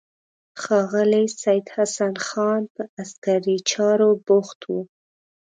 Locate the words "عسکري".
3.01-3.57